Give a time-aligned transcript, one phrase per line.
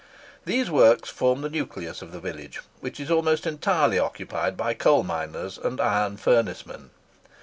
[0.45, 5.03] These works form the nucleus of the village, which is almost entirely occupied by coal
[5.03, 6.89] miners and iron furnacemen.